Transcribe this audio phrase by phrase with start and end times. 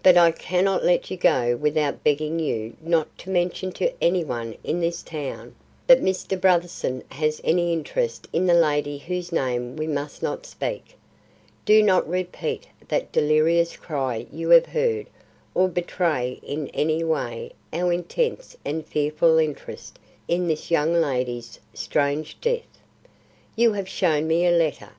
[0.00, 4.54] But I cannot let you go without begging you not to mention to any one
[4.62, 5.56] in this town
[5.88, 6.40] that Mr.
[6.40, 10.96] Brotherson has any interest in the lady whose name we must not speak.
[11.64, 15.08] Do not repeat that delirious cry you have heard
[15.52, 19.98] or betray in any way our intense and fearful interest
[20.28, 22.78] in this young lady's strange death.
[23.56, 24.90] You have shown me a letter.